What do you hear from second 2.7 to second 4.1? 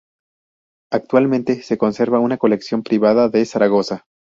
privada de Zaragoza.